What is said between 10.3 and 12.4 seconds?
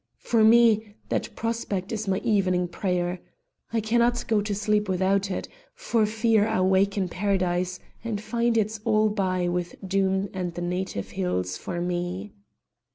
and the native hills for me."